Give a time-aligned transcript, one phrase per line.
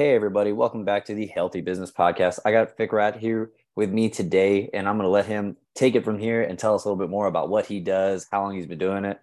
[0.00, 2.38] Hey, everybody, welcome back to the Healthy Business Podcast.
[2.46, 6.06] I got Fikrat here with me today, and I'm going to let him take it
[6.06, 8.54] from here and tell us a little bit more about what he does, how long
[8.54, 9.20] he's been doing it,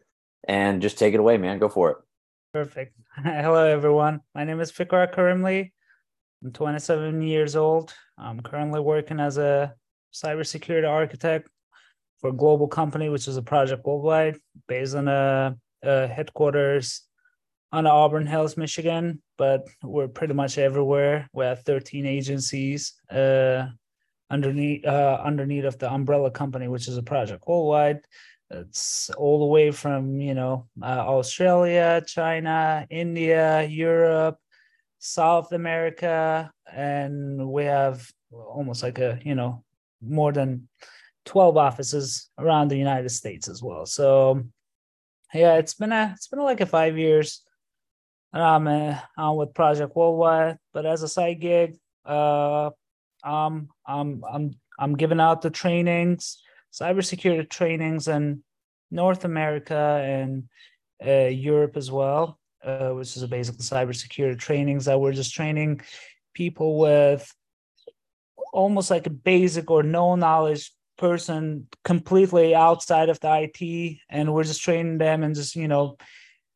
[0.48, 1.58] and just take it away, man.
[1.58, 1.98] Go for it.
[2.54, 2.94] Perfect.
[3.16, 4.21] Hello, everyone.
[4.36, 5.71] My name is Fikrat Karimli.
[6.44, 7.91] I'm 27 years old.
[8.16, 9.73] I'm currently working as a
[10.14, 11.50] cybersecurity architect
[12.20, 14.38] for a global company, which is a project worldwide
[14.68, 17.07] based on a, a headquarters
[17.71, 21.27] on Auburn Hills, Michigan, but we're pretty much everywhere.
[21.34, 23.67] We have 13 agencies uh,
[24.30, 27.99] underneath uh, underneath of the umbrella company, which is a project worldwide.
[28.49, 34.38] It's all the way from you know uh, Australia, China, India, Europe,
[34.99, 39.63] South America, and we have almost like a you know
[40.02, 40.70] more than
[41.25, 43.86] 12 offices around the United States as well.
[43.86, 44.44] So
[45.34, 47.44] yeah, it's been a it's been like a five years
[48.34, 52.70] I'm uh, I'm with Project Worldwide, but as a side gig, uh,
[53.23, 54.23] I'm I'm
[54.80, 56.42] I'm giving out the trainings,
[56.73, 58.44] cybersecurity trainings in
[58.92, 60.44] North America and
[61.05, 65.81] uh, Europe as well, uh, which is basically cybersecurity trainings that we're just training
[66.33, 67.33] people with
[68.53, 74.44] almost like a basic or no knowledge person completely outside of the IT, and we're
[74.44, 75.98] just training them and just you know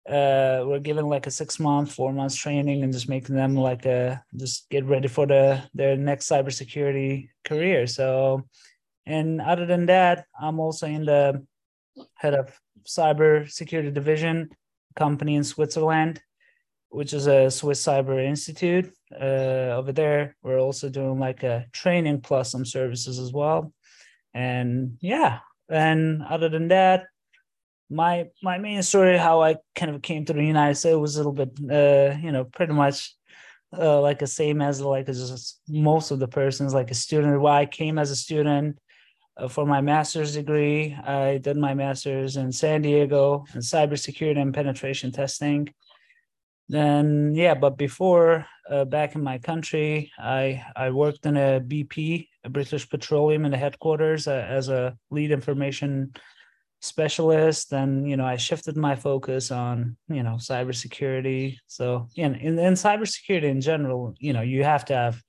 [0.09, 3.85] uh we're given like a six month four months training and just making them like
[3.85, 7.85] a just get ready for the their next cybersecurity career.
[7.85, 8.47] So
[9.05, 11.43] and other than that i'm also in the
[12.15, 14.49] head of cyber security division
[14.95, 16.21] company in switzerland
[16.91, 20.35] which is a swiss cyber institute uh, over there.
[20.43, 23.73] We're also doing like a training plus some services as well.
[24.33, 27.05] And yeah and other than that
[27.91, 31.19] my my main story how I kind of came to the United States was a
[31.19, 33.13] little bit uh, you know pretty much
[33.77, 37.41] uh, like the same as like just most of the persons like a student.
[37.41, 38.79] Why I came as a student
[39.37, 40.93] uh, for my master's degree.
[40.93, 45.73] I did my master's in San Diego in cybersecurity and penetration testing.
[46.69, 52.29] Then yeah, but before uh, back in my country, I I worked in a BP,
[52.45, 56.13] a British Petroleum, in the headquarters uh, as a lead information
[56.81, 61.57] specialist and you know i shifted my focus on you know cybersecurity.
[61.67, 65.21] So in, in in cybersecurity in general you know you have to have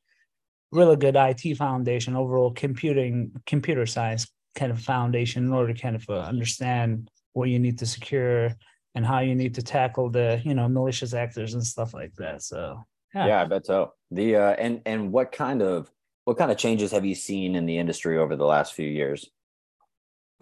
[0.72, 5.96] really good it foundation overall computing computer science kind of foundation in order to kind
[5.96, 8.54] of uh, understand what you need to secure
[8.94, 12.42] and how you need to tackle the you know malicious actors and stuff like that.
[12.42, 12.82] So
[13.14, 13.92] yeah, yeah i bet so.
[14.10, 15.90] The uh and and what kind of
[16.24, 19.28] what kind of changes have you seen in the industry over the last few years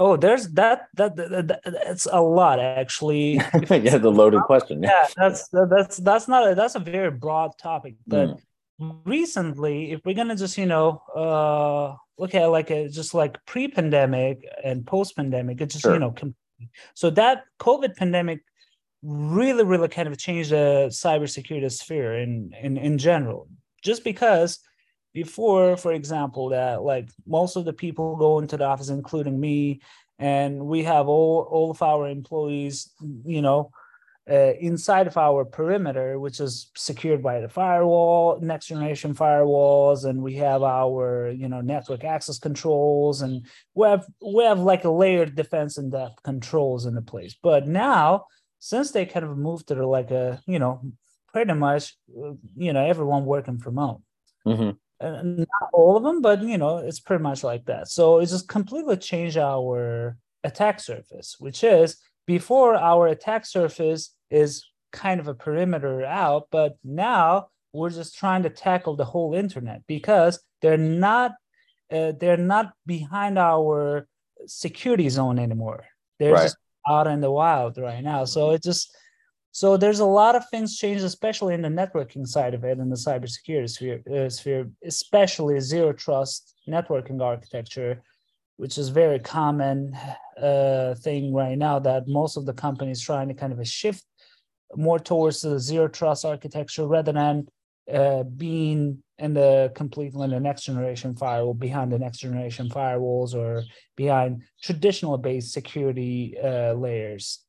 [0.00, 3.34] Oh, there's that, that that, that that's a lot actually.
[3.70, 4.82] yeah, the loaded question.
[4.82, 8.30] Yeah, that's that's that's not a, that's a very broad topic, but
[8.80, 8.96] mm.
[9.04, 14.42] recently, if we're gonna just you know uh look at like a just like pre-pandemic
[14.64, 15.92] and post-pandemic, it's just sure.
[15.92, 16.14] you know
[16.94, 18.40] so that COVID pandemic
[19.02, 23.48] really really kind of changed the cybersecurity sphere in in in general,
[23.82, 24.60] just because
[25.12, 29.80] before for example that like most of the people go into the office including me
[30.18, 32.90] and we have all all of our employees
[33.24, 33.70] you know
[34.30, 40.22] uh, inside of our perimeter which is secured by the firewall next generation firewalls and
[40.22, 43.44] we have our you know network access controls and
[43.74, 47.34] we have we have like a layered defense in depth controls in the place.
[47.42, 48.26] But now
[48.60, 50.80] since they kind of moved to like a you know
[51.32, 54.02] pretty much uh, you know everyone working from home.
[54.46, 54.70] Mm-hmm
[55.00, 57.88] not all of them, but you know, it's pretty much like that.
[57.88, 61.96] So it just completely changed our attack surface, which is
[62.26, 68.42] before our attack surface is kind of a perimeter out, but now we're just trying
[68.42, 71.32] to tackle the whole internet because they're not
[71.90, 74.06] uh, they're not behind our
[74.46, 75.84] security zone anymore.
[76.18, 76.42] They're right.
[76.42, 76.56] just
[76.88, 78.24] out in the wild right now.
[78.24, 78.94] So it just
[79.52, 82.88] so there's a lot of things changed, especially in the networking side of it, in
[82.88, 88.02] the cybersecurity sphere, uh, sphere especially zero trust networking architecture,
[88.56, 89.96] which is very common
[90.40, 94.04] uh, thing right now that most of the companies trying to kind of shift
[94.76, 97.48] more towards the zero trust architecture rather than
[97.92, 103.34] uh, being in the completely in the next generation firewall behind the next generation firewalls
[103.34, 103.64] or
[103.96, 107.40] behind traditional based security uh, layers.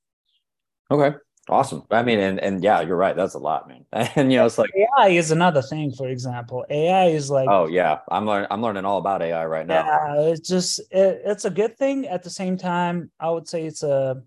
[0.89, 1.15] Okay.
[1.49, 1.83] Awesome.
[1.89, 3.15] I mean, and and yeah, you're right.
[3.15, 3.85] That's a lot, man.
[4.15, 5.91] And you know, it's like AI is another thing.
[5.91, 8.47] For example, AI is like oh yeah, I'm learning.
[8.51, 9.85] I'm learning all about AI right now.
[9.85, 12.07] Yeah, it's just it, it's a good thing.
[12.07, 14.21] At the same time, I would say it's a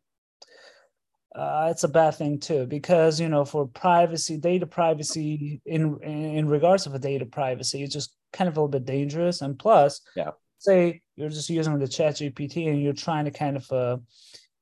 [1.35, 6.49] uh, it's a bad thing too because you know for privacy data privacy in in
[6.49, 10.01] regards of a data privacy it's just kind of a little bit dangerous and plus
[10.15, 13.97] yeah say you're just using the chat gpt and you're trying to kind of uh,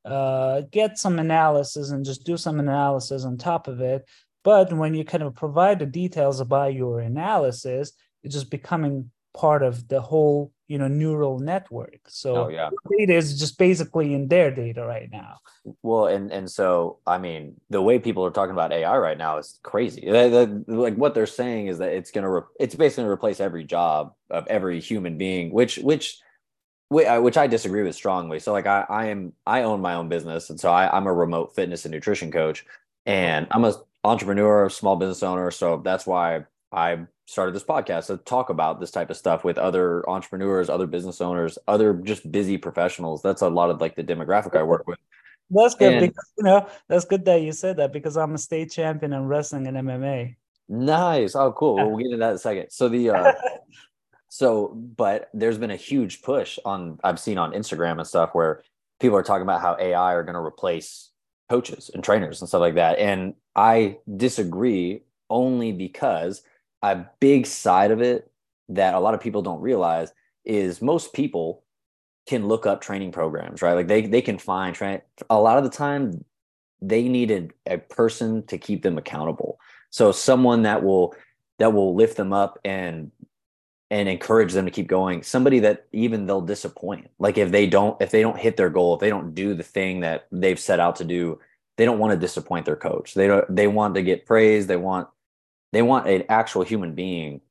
[0.05, 4.05] uh, get some analysis and just do some analysis on top of it.
[4.45, 9.63] But when you kind of provide the details about your analysis it's just becoming part
[9.63, 12.01] of the whole you know neural network.
[12.09, 12.71] So oh, yeah.
[12.99, 15.39] data is just basically in their data right now.
[15.83, 19.39] Well and and so i mean the way people are talking about ai right now
[19.39, 20.11] is crazy.
[20.11, 24.15] Like what they're saying is that it's going to re- it's basically replace every job
[24.31, 26.19] of every human being which which
[26.93, 28.39] which I disagree with strongly.
[28.39, 31.13] So like I, I am I own my own business, and so I, I'm a
[31.13, 32.65] remote fitness and nutrition coach,
[33.07, 33.75] and I'm a
[34.05, 35.51] entrepreneur, small business owner.
[35.51, 39.59] So that's why I started this podcast to talk about this type of stuff with
[39.59, 43.23] other entrepreneurs, other business owners, other just busy professionals.
[43.23, 44.99] That's a lot of like the demographic I work with.
[45.51, 48.39] That's good and, because you know that's good that you said that because I'm a
[48.39, 50.37] state champion in wrestling and MMA.
[50.69, 51.35] Nice.
[51.35, 51.77] Oh, cool.
[51.77, 52.71] We'll get into that in a second.
[52.71, 53.33] So the uh,
[54.33, 58.63] so but there's been a huge push on I've seen on Instagram and stuff where
[58.99, 61.11] people are talking about how AI are going to replace
[61.51, 62.99] coaches and trainers and stuff like that.
[62.99, 66.41] And I disagree only because
[66.81, 68.33] a big side of it
[68.71, 70.11] that a lot of people don't realize
[70.47, 71.63] is most people
[72.27, 73.75] can look up training programs, right?
[73.75, 76.25] Like they they can find train a lot of the time
[76.81, 79.59] they needed a person to keep them accountable.
[79.91, 81.15] So someone that will
[81.59, 83.13] that will lift them up and
[83.93, 85.23] and encourage them to keep going.
[85.23, 87.11] Somebody that even they'll disappoint.
[87.19, 89.63] Like if they don't if they don't hit their goal, if they don't do the
[89.63, 91.39] thing that they've set out to do,
[91.77, 93.13] they don't want to disappoint their coach.
[93.13, 95.09] They don't they want to get praised, they want
[95.73, 97.43] they want an actual human being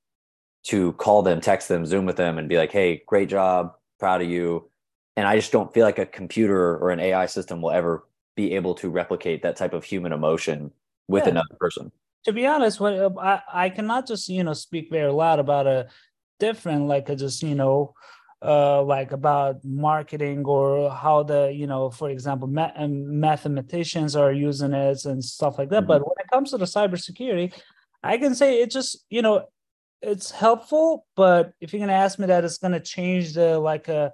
[0.64, 4.24] to call them, text them, Zoom with them, and be like, hey, great job, proud
[4.24, 4.68] of you.
[5.16, 8.56] And I just don't feel like a computer or an AI system will ever be
[8.56, 10.72] able to replicate that type of human emotion
[11.08, 11.32] with yeah.
[11.32, 11.92] another person.
[12.26, 15.68] To be honest, what uh, I, I cannot just you know speak very loud about
[15.68, 15.90] a
[16.46, 17.94] different like a just you know
[18.54, 24.34] uh, like about marketing or how the you know for example ma- um, mathematicians are
[24.34, 25.94] using it and stuff like that mm-hmm.
[25.94, 27.54] but when it comes to the cybersecurity
[28.04, 29.46] I can say it just, you know,
[30.02, 33.96] it's helpful, but if you're gonna ask me that it's gonna change the like a
[33.96, 34.10] uh,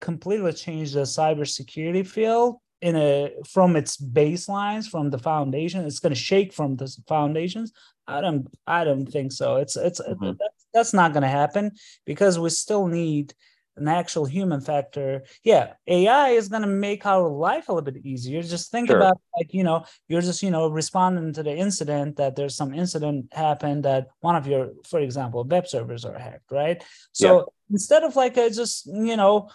[0.00, 6.12] completely change the cybersecurity field in a from its baselines from the foundation it's going
[6.12, 7.72] to shake from the foundations
[8.08, 10.32] i don't i don't think so it's it's mm-hmm.
[10.72, 11.72] That's, not going to happen
[12.04, 13.34] because we still need
[13.76, 18.04] an actual human factor yeah ai is going to make our life a little bit
[18.04, 18.98] easier just think sure.
[18.98, 22.74] about like you know you're just you know responding to the incident that there's some
[22.74, 27.44] incident happened that one of your for example web servers are hacked right so yeah.
[27.70, 29.48] instead of like just you know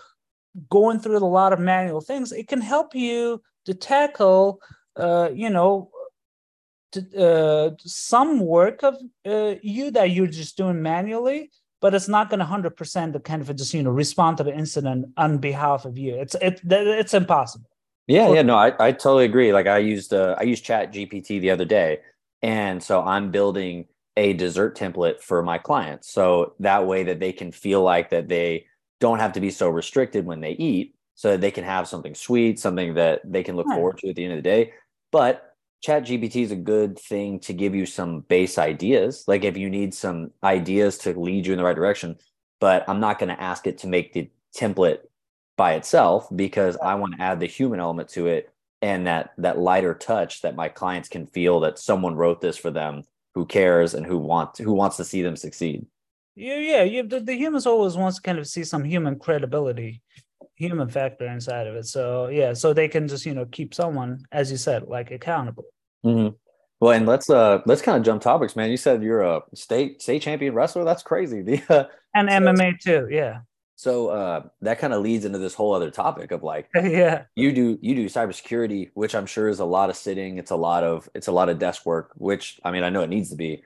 [0.67, 4.59] going through a lot of manual things it can help you to tackle
[4.95, 5.91] uh you know
[6.91, 8.95] to, uh, some work of
[9.25, 13.41] uh, you that you're just doing manually but it's not going to 100% the kind
[13.41, 16.15] of just you know respond to the incident on behalf of you.
[16.15, 17.69] It's it, it's impossible.
[18.07, 19.51] Yeah yeah no i, I totally agree.
[19.51, 21.99] Like i used uh, i used chat gpt the other day
[22.41, 23.85] and so i'm building
[24.15, 26.11] a dessert template for my clients.
[26.11, 28.65] So that way that they can feel like that they
[28.99, 32.15] don't have to be so restricted when they eat so that they can have something
[32.15, 34.73] sweet something that they can look forward to at the end of the day.
[35.11, 39.57] But chat gpt is a good thing to give you some base ideas like if
[39.57, 42.15] you need some ideas to lead you in the right direction
[42.59, 44.99] but i'm not going to ask it to make the template
[45.55, 48.51] by itself because i want to add the human element to it
[48.81, 52.71] and that that lighter touch that my clients can feel that someone wrote this for
[52.71, 53.03] them
[53.35, 55.85] who cares and who wants who wants to see them succeed
[56.35, 60.01] yeah yeah you, the, the humans always wants to kind of see some human credibility
[60.57, 61.85] human factor inside of it.
[61.85, 65.65] So yeah, so they can just you know keep someone, as you said, like accountable.
[66.05, 66.35] Mm-hmm.
[66.79, 68.69] Well, and let's uh let's kind of jump topics, man.
[68.69, 70.83] You said you're a state state champion wrestler.
[70.83, 71.41] That's crazy.
[71.45, 71.85] The uh,
[72.15, 73.07] and so, MMA too.
[73.09, 73.39] Yeah.
[73.75, 77.51] So uh, that kind of leads into this whole other topic of like, yeah, you
[77.51, 80.37] do you do cybersecurity, which I'm sure is a lot of sitting.
[80.37, 83.01] It's a lot of it's a lot of desk work, which I mean I know
[83.01, 83.63] it needs to be,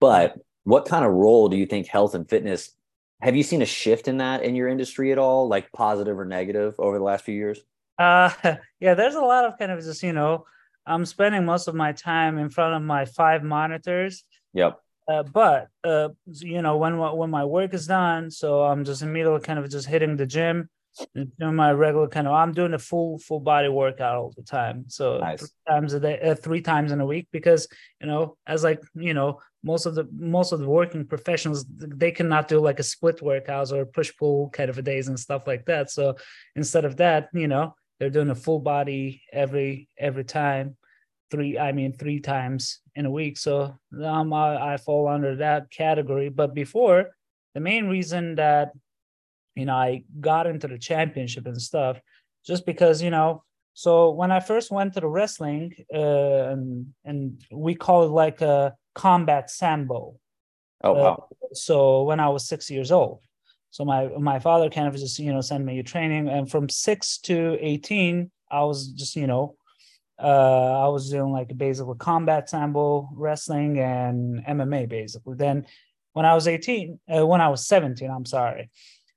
[0.00, 2.72] but what kind of role do you think health and fitness
[3.20, 6.24] have you seen a shift in that in your industry at all, like positive or
[6.24, 7.60] negative over the last few years?
[7.98, 8.30] Uh,
[8.80, 10.46] yeah, there's a lot of kind of just, you know,
[10.88, 14.24] I'm spending most of my time in front of my five monitors.
[14.54, 14.80] Yep.
[15.06, 19.40] Uh, but uh, you know, when when my work is done, so I'm just immediately
[19.40, 20.68] kind of just hitting the gym,
[21.38, 22.34] doing my regular kind of.
[22.34, 24.84] I'm doing a full full body workout all the time.
[24.88, 25.40] So nice.
[25.40, 27.68] three times a day, uh, three times in a week, because
[28.00, 32.10] you know, as like you know, most of the most of the working professionals they
[32.10, 35.46] cannot do like a split workouts or push pull kind of a days and stuff
[35.46, 36.14] like that so
[36.54, 40.76] instead of that you know they're doing a full body every every time
[41.30, 43.38] three i mean three times in a week.
[43.38, 46.30] So um, I, I fall under that category.
[46.30, 47.10] But before
[47.54, 48.72] the main reason that
[49.54, 51.98] you know i got into the championship and stuff
[52.46, 53.42] just because you know
[53.74, 58.40] so when i first went to the wrestling uh, and and we call it like
[58.40, 60.14] a combat sambo.
[60.84, 61.28] Oh wow.
[61.42, 63.20] uh, so when i was six years old
[63.70, 67.18] so my my father kind of just you know sent me training and from six
[67.18, 69.54] to 18 i was just you know
[70.20, 75.36] uh, I was doing like basically combat sambo wrestling and MMA basically.
[75.36, 75.66] Then
[76.12, 78.70] when I was 18, uh, when I was 17, I'm sorry.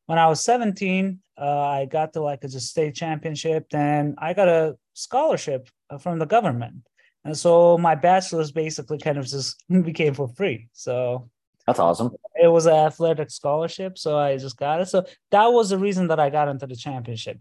[0.05, 3.67] When I was 17, uh, I got to like a state championship.
[3.71, 6.83] Then I got a scholarship uh, from the government.
[7.23, 10.69] And so my bachelor's basically kind of just became for free.
[10.73, 11.29] So
[11.67, 12.11] that's awesome.
[12.41, 14.87] It was an athletic scholarship, so I just got it.
[14.87, 17.39] So that was the reason that I got into the championship.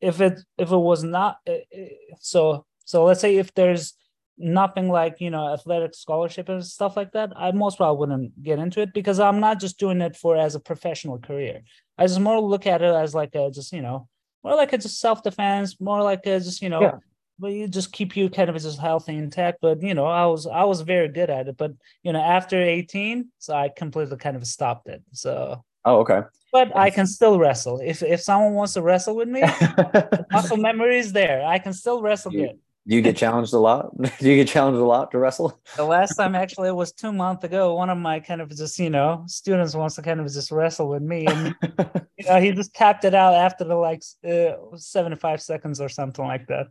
[0.00, 1.84] If it if it was not uh, uh,
[2.20, 3.94] so so let's say if there's
[4.38, 8.58] nothing like you know athletic scholarship and stuff like that, I most probably wouldn't get
[8.58, 11.62] into it because I'm not just doing it for as a professional career.
[11.98, 14.08] I just more look at it as like a just you know
[14.42, 16.80] more like a just self defense, more like a just you know.
[16.82, 16.92] Yeah.
[17.40, 19.58] But you just keep you kind of just healthy intact.
[19.60, 21.56] But you know, I was I was very good at it.
[21.56, 25.02] But you know, after 18, so I completely kind of stopped it.
[25.12, 26.22] So Oh, okay.
[26.52, 27.80] But I can still wrestle.
[27.82, 29.42] If if someone wants to wrestle with me,
[30.32, 31.46] muscle memory is there.
[31.46, 32.58] I can still wrestle you, good.
[32.88, 33.96] Do you get challenged a lot?
[34.18, 35.58] Do you get challenged a lot to wrestle?
[35.76, 37.74] The last time actually it was two months ago.
[37.74, 40.88] One of my kind of just, you know, students wants to kind of just wrestle
[40.88, 41.26] with me.
[41.26, 41.54] And
[42.18, 46.24] you know, he just tapped it out after the like uh, 75 seconds or something
[46.24, 46.66] like that.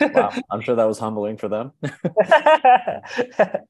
[0.00, 0.32] Wow.
[0.50, 1.72] I'm sure that was humbling for them.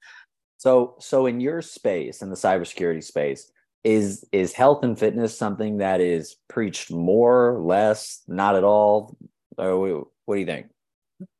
[0.58, 3.50] so so in your space, in the cybersecurity space,
[3.84, 9.16] is is health and fitness something that is preached more, less, not at all?
[9.56, 10.66] Or what do you think?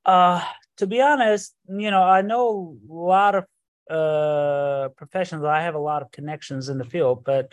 [0.04, 0.42] Uh,
[0.78, 3.44] to be honest, you know, I know a lot of
[3.90, 5.44] uh, professionals.
[5.44, 7.52] I have a lot of connections in the field, but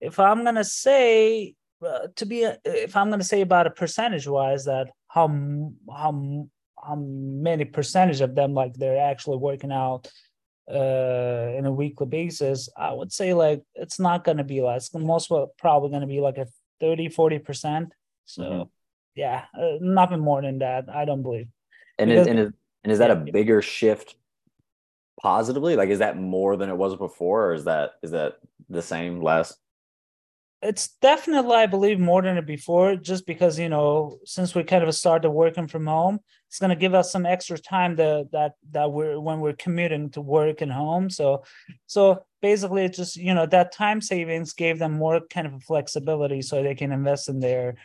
[0.00, 1.54] if I'm gonna say
[1.84, 5.28] uh, to be, if I'm gonna say about a percentage wise, that how
[5.90, 6.48] how
[6.84, 10.10] how many percentage of them like they're actually working out
[10.70, 14.92] uh in a weekly basis i would say like it's not going to be less
[14.94, 16.46] most probably going to be like a
[16.80, 17.92] 30 40 percent
[18.26, 18.62] so mm-hmm
[19.18, 20.88] yeah, uh, nothing more than that.
[20.88, 21.48] I don't believe.
[21.98, 22.52] And because, is, and is,
[22.84, 24.14] and is that a bigger shift
[25.20, 25.74] positively?
[25.74, 28.34] Like, is that more than it was before, or is that is that
[28.68, 29.56] the same, less?
[30.60, 32.96] It's definitely, I believe, more than it before.
[32.96, 36.76] Just because you know, since we kind of started working from home, it's going to
[36.76, 40.72] give us some extra time to, that that we're when we're commuting to work and
[40.72, 41.10] home.
[41.10, 41.44] So,
[41.86, 46.42] so basically, it just you know that time savings gave them more kind of flexibility,
[46.42, 47.76] so they can invest in their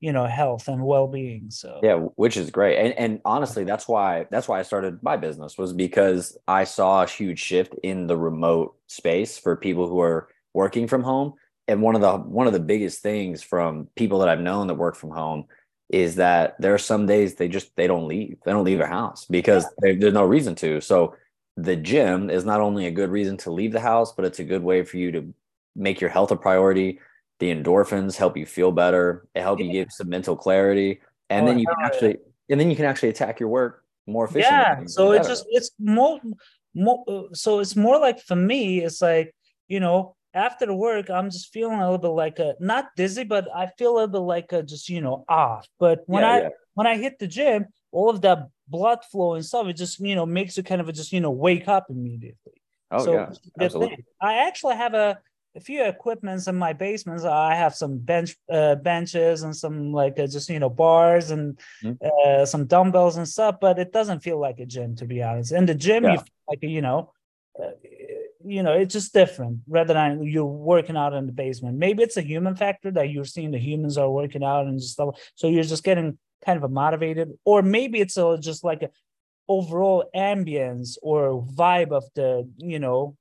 [0.00, 4.26] you know health and well-being so yeah which is great and, and honestly that's why
[4.30, 8.16] that's why i started my business was because i saw a huge shift in the
[8.16, 11.32] remote space for people who are working from home
[11.68, 14.74] and one of the one of the biggest things from people that i've known that
[14.74, 15.46] work from home
[15.90, 18.86] is that there are some days they just they don't leave they don't leave their
[18.86, 19.92] house because yeah.
[19.98, 20.80] there's no reason to.
[20.80, 21.14] So
[21.56, 24.44] the gym is not only a good reason to leave the house but it's a
[24.44, 25.32] good way for you to
[25.76, 27.00] make your health a priority.
[27.40, 29.26] The endorphins help you feel better.
[29.34, 29.66] It help yeah.
[29.66, 31.00] you give some mental clarity.
[31.30, 32.16] And oh, then you can actually
[32.48, 35.70] and then you can actually attack your work more efficiently yeah so it's just it's
[35.78, 36.20] more
[36.74, 39.34] more uh, so it's more like for me it's like
[39.66, 43.24] you know after the work i'm just feeling a little bit like a not dizzy
[43.24, 46.32] but i feel a little bit like a just you know off but when yeah,
[46.32, 50.00] i when i hit the gym all of that blood flow and stuff it just
[50.00, 52.60] you know makes you kind of just you know wake up immediately
[52.90, 54.04] oh so yeah absolutely.
[54.20, 55.18] i actually have a
[55.56, 57.24] a few equipments in my basements.
[57.24, 61.58] I have some bench uh, benches and some like uh, just you know bars and
[61.82, 62.04] mm-hmm.
[62.04, 65.52] uh, some dumbbells and stuff, but it doesn't feel like a gym to be honest.
[65.52, 66.14] In the gym, yeah.
[66.14, 67.12] you like you know,
[67.62, 67.70] uh,
[68.44, 71.78] you know, it's just different rather than you're working out in the basement.
[71.78, 74.92] Maybe it's a human factor that you're seeing the humans are working out and just
[74.92, 78.82] stuff, so you're just getting kind of a motivated, or maybe it's a, just like
[78.82, 78.90] a
[79.48, 83.16] overall ambience or vibe of the you know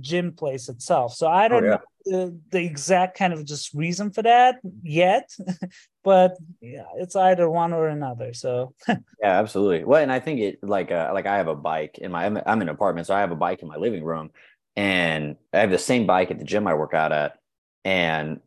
[0.00, 1.14] gym place itself.
[1.14, 1.72] So I don't oh, yeah.
[1.72, 5.30] know the, the, exact kind of just reason for that yet,
[6.04, 8.32] but yeah, it's either one or another.
[8.32, 9.84] So yeah, absolutely.
[9.84, 12.38] Well, and I think it like uh, like I have a bike in my I'm,
[12.46, 14.30] I'm in an apartment, so I have a bike in my living room,
[14.76, 17.38] and I have the same bike at the gym I work out at,
[17.84, 18.40] and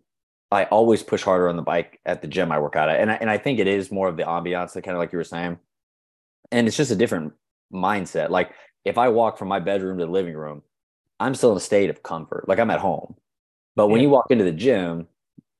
[0.51, 3.12] I always push harder on the bike at the gym I work out at, and
[3.12, 5.17] I, and I think it is more of the ambiance that kind of like you
[5.17, 5.60] were saying,
[6.51, 7.34] and it's just a different
[7.74, 8.29] mindset.
[8.29, 8.51] Like
[8.84, 10.62] if I walk from my bedroom to the living room
[11.20, 12.48] I'm still in a state of comfort.
[12.48, 13.15] Like I'm at home.
[13.75, 14.03] But when yeah.
[14.03, 15.08] you walk into the gym,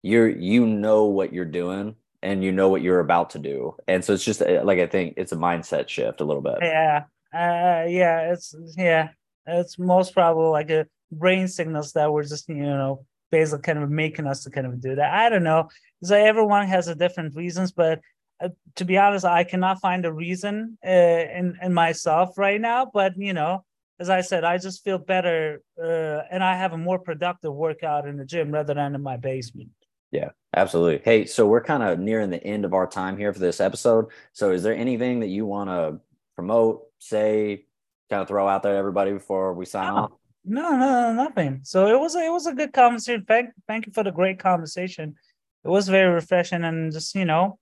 [0.02, 3.76] you're you know what you're doing and you know what you're about to do.
[3.88, 6.58] And so it's just uh, like I think it's a mindset shift a little bit.
[6.62, 7.06] Yeah.
[7.34, 9.10] Uh, yeah, it's yeah,
[9.48, 13.90] it's most probably like a brain signals that we're just you know basically kind of
[13.90, 15.14] making us to kind of do that.
[15.14, 15.70] I don't know.
[16.04, 18.00] So everyone has a different reasons, but
[18.42, 22.90] uh, to be honest, I cannot find a reason uh, in in myself right now.
[22.94, 23.64] But you know,
[24.00, 28.08] as I said, I just feel better, uh, and I have a more productive workout
[28.08, 29.70] in the gym rather than in my basement.
[30.12, 31.02] Yeah, absolutely.
[31.04, 34.06] Hey, so we're kind of nearing the end of our time here for this episode.
[34.34, 36.00] So, is there anything that you want to
[36.36, 37.66] promote, say,
[38.10, 40.12] kind of throw out there everybody before we sign no, off?
[40.44, 41.62] No, no, nothing.
[41.64, 43.26] So it was a, it was a good conversation.
[43.28, 45.16] Thank thank you for the great conversation.
[45.64, 47.58] It was very refreshing and just you know,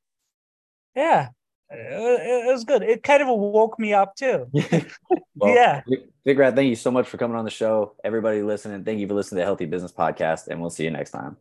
[0.95, 1.29] yeah,
[1.69, 2.83] it, it was good.
[2.83, 4.47] It kind of woke me up too.
[5.35, 5.81] well, yeah.
[6.25, 7.95] Fikrat, thank you so much for coming on the show.
[8.03, 10.91] Everybody listening, thank you for listening to the Healthy Business Podcast, and we'll see you
[10.91, 11.37] next time.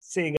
[0.00, 0.26] See you.
[0.26, 0.30] Guys.